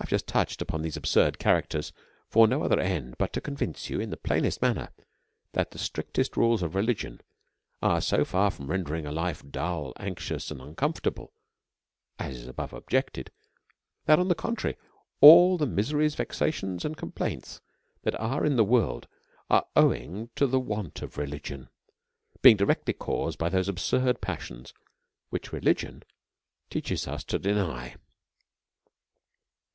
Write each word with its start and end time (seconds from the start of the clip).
I 0.00 0.04
have 0.04 0.10
just 0.10 0.28
touched 0.28 0.62
upon 0.62 0.80
these 0.82 0.96
absurd 0.96 1.40
characters 1.40 1.92
for 2.28 2.46
no 2.46 2.62
other 2.62 2.78
end 2.80 3.18
but 3.18 3.32
to 3.32 3.40
convince 3.40 3.90
you, 3.90 3.98
in 4.00 4.10
the 4.10 4.16
plainest 4.16 4.62
man 4.62 4.76
ner, 4.76 4.88
that 5.54 5.72
the 5.72 5.76
strictest 5.78 6.36
rules 6.36 6.62
of 6.62 6.76
religion 6.76 7.20
are 7.82 8.00
so 8.00 8.24
far 8.24 8.50
from 8.52 8.68
rendering 8.68 9.04
a 9.06 9.12
life 9.12 9.42
dull, 9.50 9.92
anxious, 9.98 10.52
and 10.52 10.62
uncomfortable, 10.62 11.34
(as 12.18 12.36
is 12.36 12.46
above 12.46 12.72
objected,) 12.72 13.32
that 14.06 14.20
on 14.20 14.28
the 14.28 14.34
contrary, 14.36 14.76
all 15.20 15.58
the 15.58 15.66
mise 15.66 15.92
ries, 15.92 16.14
vexations, 16.14 16.84
and 16.84 16.96
complaints, 16.96 17.60
that 18.04 18.14
are 18.20 18.46
in 18.46 18.54
the 18.56 18.64
world, 18.64 19.08
are 19.50 19.66
all 19.74 19.82
owing 19.86 20.30
to 20.36 20.46
the 20.46 20.60
want 20.60 21.02
of 21.02 21.18
religion; 21.18 21.68
being 22.40 22.56
directly 22.56 22.94
caused 22.94 23.36
by 23.36 23.48
those 23.48 23.68
absurd 23.68 24.20
passions 24.22 24.72
which 25.30 25.52
religion 25.52 26.04
teaches 26.70 27.08
us 27.08 27.24
to 27.24 27.36
deny. 27.38 27.96